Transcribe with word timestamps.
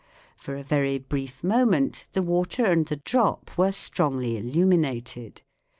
For 0.35 0.55
a 0.55 0.63
very 0.63 0.97
brief 0.97 1.43
moment 1.43 2.05
the 2.13 2.23
water 2.23 2.65
and 2.65 2.87
the 2.87 2.95
drop 2.95 3.55
were 3.55 3.71
strongly 3.71 4.35
illuminated. 4.35 5.43